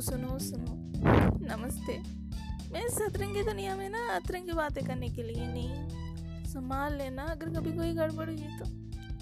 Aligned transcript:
सुनो 0.00 0.38
सुनो। 0.38 0.74
नमस्ते। 1.56 1.98
मैं 2.72 2.88
सतरंगी 2.88 3.42
दुनिया 3.42 3.76
में 3.76 3.88
ना 3.88 4.16
अतरंगी 4.16 4.52
बातें 4.52 4.86
करने 4.86 5.08
के 5.08 5.22
लिए 5.22 5.46
नहीं, 5.46 5.88
संभाल 6.44 6.96
लेना। 6.96 7.22
अगर 7.22 7.50
कभी 7.50 7.72
कोई 7.72 7.92
गड़बड़ 7.92 8.26
हुई 8.26 8.36
तो 8.36 8.64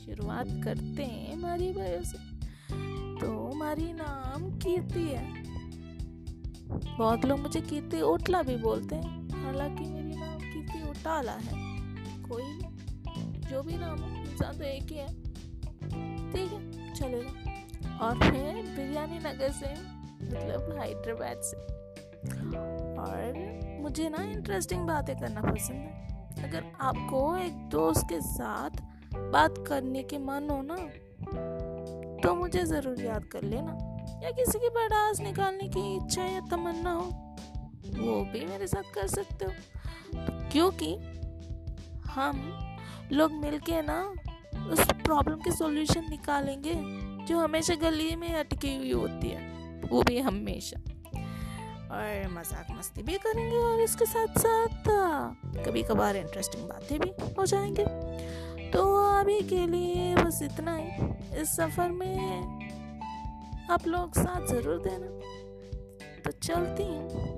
शुरुआत 0.00 0.46
करते 0.64 1.02
हैं 1.02 1.36
मारी 1.36 1.72
भाइयों 1.72 2.02
से। 2.02 2.18
तो 3.20 3.54
मारी 3.54 3.92
नाम 3.92 4.58
कीर्ति 4.58 5.00
है। 5.00 5.42
बहुत 6.98 7.24
लोग 7.24 7.40
मुझे 7.40 7.60
कीर्ति 7.60 8.00
ओटला 8.00 8.42
भी 8.42 8.56
बोलते 8.56 8.94
हैं। 8.94 9.44
हालाँकि 9.44 9.84
मेरी 9.84 10.16
नाम 10.16 10.38
कीर्ति 10.38 10.90
उटाला 10.90 11.32
है। 11.32 11.52
कोई 12.22 12.42
नहीं, 12.42 13.40
जो 13.40 13.62
भी 13.62 13.78
नाम 13.78 13.98
हो, 13.98 14.24
इंसान 14.24 14.58
तो 14.58 14.64
एक 14.64 14.82
ही 14.82 14.96
है। 14.96 15.22
ठीक 16.32 16.52
है, 16.52 16.94
चलेगा। 16.94 17.98
और 17.98 18.16
मैं 18.16 18.76
बिरयानी 18.76 19.18
नगर 19.18 19.52
से 19.52 19.94
मतलब 20.34 20.76
हैदराबाद 20.78 21.40
से। 21.42 21.56
और 23.00 23.78
मुझे 23.82 24.08
ना 24.08 24.22
इंटरेस्टिंग 24.24 24.86
बातें 24.86 25.14
करना 25.16 25.40
पसंद 25.42 25.76
है। 25.76 25.92
अगर 26.44 26.64
आपको 26.82 27.36
एक 27.36 27.68
दोस्त 27.70 28.06
के 28.08 28.20
साथ 28.22 28.82
बात 29.32 29.64
करने 29.68 30.02
के 30.02 30.18
मन 30.20 30.48
हो 30.50 30.60
ना 30.62 30.76
तो 32.22 32.34
मुझे 32.34 32.64
ज़रूर 32.64 33.00
याद 33.00 33.24
कर 33.24 33.42
लेना। 33.44 33.72
या 34.24 34.30
किसी 34.30 34.58
की 34.58 34.68
बर्दाश्त 34.70 35.22
निकालने 35.22 35.68
की 35.68 35.94
इच्छा 35.96 36.24
या 36.24 36.40
तमन्ना 36.50 36.92
हो 36.92 37.04
वो 37.96 38.22
भी 38.24 38.44
मेरे 38.46 38.66
साथ 38.66 38.94
कर 38.94 39.06
सकते 39.08 39.44
हो। 39.44 39.52
क्योंकि 40.52 40.94
हम 42.06 42.40
लोग 43.12 43.32
मिलके 43.34 43.80
ना 43.82 44.02
उस 44.72 44.80
प्रॉब्लम 45.04 45.40
के 45.40 45.50
सॉल्यूशन 45.52 46.06
निकालेंगे 46.10 46.74
जो 47.26 47.38
हमेशा 47.38 47.74
गली 47.74 48.14
में 48.16 48.32
अटकी 48.34 48.76
हुई 48.76 48.92
होती 48.92 49.28
है। 49.28 49.63
वो 49.90 50.02
भी 50.02 50.18
हमेशा। 50.20 50.80
और 51.94 52.28
मज़ाक 52.30 52.66
मस्ती 52.70 53.02
भी 53.02 53.18
करेंगे 53.18 53.56
और 53.56 53.80
इसके 53.80 54.06
साथ 54.06 54.38
साथ 54.38 54.88
कभी 55.66 55.82
कभार 55.82 56.16
इंटरेस्टिंग 56.16 56.68
बातें 56.68 56.98
भी 57.00 57.10
हो 57.38 57.46
जाएँगे। 57.46 57.84
तो 58.70 58.82
अभी 59.20 59.40
के 59.40 59.66
लिए 59.66 60.14
बस 60.14 60.40
इतना 60.42 60.76
ही। 60.76 61.40
इस 61.40 61.56
सफ़र 61.56 61.90
में 61.90 62.18
आप 63.70 63.86
लोग 63.86 64.14
साथ 64.14 64.46
ज़रूर 64.46 64.78
देना। 64.78 65.06
तो 66.22 66.30
चलती 66.30 66.82
हूँ। 66.82 67.33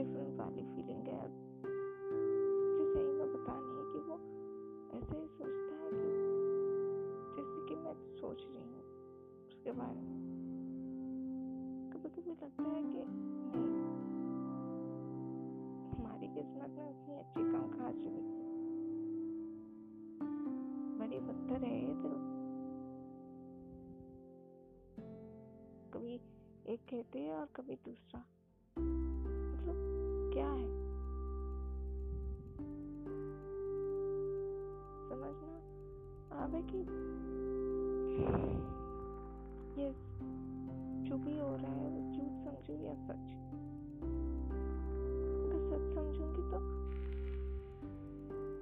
डिफरेंट 0.00 0.36
वाली 0.36 0.62
फीलिंग 0.62 1.08
है। 1.08 1.24
मुझे 2.60 2.84
सही 2.92 3.10
में 3.12 3.32
पता 3.32 3.54
नहीं 3.60 3.82
कि 3.92 3.98
वो 3.98 4.14
ऐसे 4.98 5.16
ही 5.18 5.26
सोचता 5.28 5.74
है 5.74 5.90
कि 5.90 6.06
जैसे 7.34 7.66
कि 7.68 7.74
मैं 7.76 7.92
सोच 8.16 8.44
रही 8.44 8.62
हूँ 8.62 8.80
उसके 9.48 9.72
बारे 9.72 10.00
में। 10.00 10.16
कभी 11.92 12.08
कभी 12.08 12.30
लगता 12.30 12.62
है 12.62 12.82
कि 12.82 13.04
नहीं, 13.04 13.74
हमारी 15.94 16.28
किस्मत 16.28 16.70
में 16.70 16.84
उतनी 16.84 17.14
अच्छी 17.18 17.42
कम 17.52 17.78
कहाँ 17.78 17.92
चली 17.92 18.22
बड़ी 21.00 21.18
पत्थर 21.18 21.64
है 21.64 21.78
ये 21.80 21.94
तो। 21.94 22.16
कभी 25.92 26.14
एक 26.66 26.80
कहते 26.90 27.18
हैं 27.18 27.34
और 27.34 27.48
कभी 27.56 27.74
दूसरा। 27.74 28.24
क्या 30.40 30.50
है? 30.50 30.68
समझना? 35.08 35.56
आवे 36.36 36.62
कि 36.62 36.78
ये 39.80 39.88
जो 41.08 41.18
भी 41.18 41.38
हो 41.38 41.56
रहा 41.56 41.72
है, 41.72 41.88
वो 41.88 42.00
झूठ 42.12 42.32
समझू 42.44 42.82
या 42.84 42.94
सच? 42.94 43.26
अगर 45.44 45.60
सच 45.68 45.94
समझूँगी 45.94 46.42
तो 46.50 46.58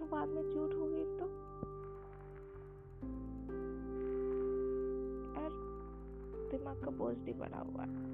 वो 0.00 0.10
बाद 0.10 0.28
में 0.28 0.42
झूठ 0.42 0.74
होगी 0.74 1.04
तो? 1.18 1.48
दिमाग 6.50 6.84
का 6.84 6.90
बोझ 6.90 7.16
भी 7.16 7.32
बढ़ा 7.32 7.58
हुआ 7.58 7.82
है। 7.82 8.06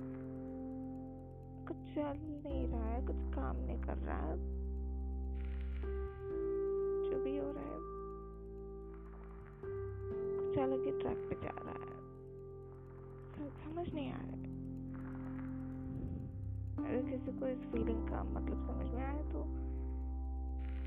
कुछ 1.69 1.77
चल 1.77 2.19
नहीं 2.47 2.67
रहा 2.69 2.85
है, 2.85 3.07
कुछ 3.07 3.34
कर 3.87 3.97
रहा 3.99 4.19
है 4.19 4.37
जो 7.05 7.17
भी 7.25 7.37
हो 7.39 7.51
रहा 7.53 7.65
है 7.65 7.79
कुछ 10.39 10.59
अलग 10.59 10.85
ही 10.85 10.93
ट्रैक 11.01 11.21
पे 11.31 11.35
जा 11.43 11.55
रहा 11.61 11.75
है 11.75 11.93
समझ 13.65 13.87
नहीं 13.95 14.11
आ 14.13 14.17
रहा 14.17 14.27
है। 14.27 14.43
अगर 16.79 17.03
किसी 17.11 17.33
को 17.39 17.47
इस 17.47 17.63
फीलिंग 17.73 18.09
का 18.09 18.23
मतलब 18.25 18.59
समझ 18.67 18.87
में 18.95 19.05
आए 19.05 19.23
तो 19.33 19.41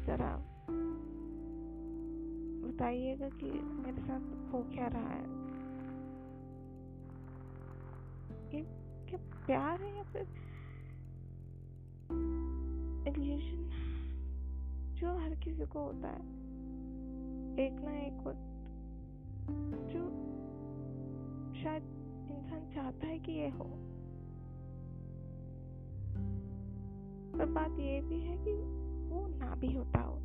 जरा 0.05 0.31
बताइएगा 2.63 3.29
कि 3.29 3.49
मेरे 3.77 4.01
साथ 4.01 4.21
हो 4.53 4.61
क्या 4.73 4.87
रहा 4.87 5.09
है। 5.09 5.25
ये 8.53 8.61
क्या 9.09 9.19
प्यार 9.45 9.81
है 9.81 9.95
या 9.97 10.03
फिर 10.03 10.23
इल्यूशन 13.17 13.61
जो 14.93 15.17
हर 15.17 15.35
किसी 15.35 15.65
को 15.65 15.79
होता 15.79 16.07
है, 16.07 16.21
एक 17.59 17.81
ना 17.81 17.91
एक 17.97 18.17
वक्त 18.27 18.45
जो 19.91 20.01
शायद 21.61 21.83
इंसान 22.31 22.69
चाहता 22.75 23.07
है 23.07 23.19
कि 23.19 23.31
ये 23.31 23.49
हो। 23.49 23.65
पर 27.37 27.45
बात 27.45 27.79
ये 27.79 27.99
भी 28.01 28.19
है 28.19 28.37
कि 28.37 28.53
वो 29.09 29.25
ना 29.27 29.55
भी 29.55 29.73
होता 29.73 30.01
हो। 30.01 30.15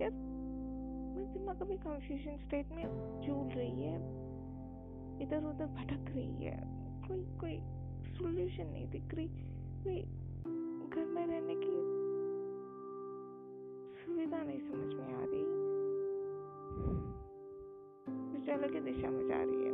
यार 0.00 0.10
मेरे 0.10 1.26
दिमाग 1.32 1.62
अभी 1.62 1.76
कंफ्यूजन 1.76 2.36
स्टेट 2.36 2.72
में 2.72 2.84
झूल 3.20 3.48
रही 3.48 3.82
है 3.82 3.96
इधर 5.22 5.44
उधर 5.44 5.66
भटक 5.66 6.10
रही 6.10 6.44
है, 6.44 6.58
कोई 7.08 7.24
कोई 7.40 7.58
सोल्यूशन 8.14 8.66
नहीं 8.66 8.88
दिख 8.90 9.14
रही, 9.14 9.28
कोई 9.84 10.02
अलग 18.64 18.84
दिशा 18.84 19.10
में 19.10 19.26
जा 19.28 19.36
रही 19.36 19.64
है। 19.64 19.72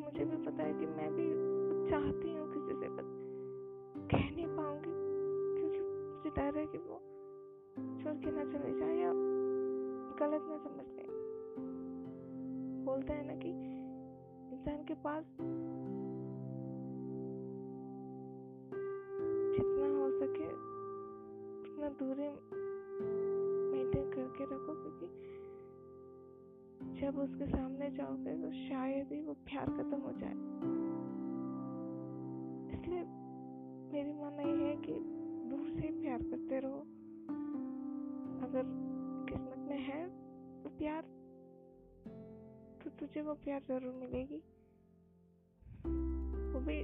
मुझे 0.00 0.24
भी 0.24 0.36
पता 0.46 0.62
है 0.62 0.72
कि 0.74 0.86
मैं 0.86 1.14
भी 1.14 1.26
चाहती 1.90 2.34
हूँ 2.34 2.52
किसी 2.52 2.80
से 2.80 2.88
बस 2.88 3.08
कह 4.10 4.30
नहीं 4.36 4.46
पाऊँगी। 4.46 4.92
क्योंकि 5.56 5.80
मुझे 5.80 6.30
डर 6.30 6.58
है 6.58 6.66
कि 6.66 6.78
वो 6.78 7.00
छोड़ 8.02 8.14
के 8.14 8.30
ना 8.30 8.44
चले 8.44 8.78
जाए 8.78 8.96
या 8.96 9.12
गलत 10.20 10.46
ना 10.48 10.58
समझ 10.58 10.86
ले। 10.86 11.06
बोलते 12.84 13.12
हैं 13.12 13.26
ना 13.26 13.34
कि 13.34 13.50
इंसान 14.54 14.84
के 14.84 14.94
पास 14.94 15.24
जितना 19.54 19.86
हो 19.98 20.10
सके 20.10 20.48
उतना 21.62 21.88
दूरी 21.88 22.69
करके 24.40 24.54
रखो, 24.54 24.74
क्योंकि 24.82 25.06
जब 27.00 27.18
उसके 27.18 27.46
सामने 27.46 27.90
जाओगे 27.90 28.32
तो 28.42 28.50
शायद 28.50 29.12
ही 29.12 29.20
वो 29.22 29.32
प्यार 29.32 29.66
खत्म 29.66 30.00
हो 30.00 30.12
जाए। 30.12 30.34
इसलिए 32.74 33.02
मेरी 33.92 34.12
मानना 34.12 34.42
यह 34.42 34.66
है 34.66 34.76
कि 34.76 34.92
दूर 35.50 35.66
से 35.70 35.88
प्यार 36.00 36.22
करते 36.22 36.60
रहो। 36.60 36.80
अगर 38.40 38.64
किस्मत 39.30 39.58
में 39.68 39.78
है 39.78 40.06
तो 40.62 40.68
प्यार 40.78 41.02
तो 42.84 42.90
तुझे 42.90 43.22
वो 43.22 43.34
प्यार 43.34 43.60
ज़रूर 43.60 43.94
मिलेगी। 43.94 44.42
वो 46.52 46.60
भी 46.60 46.78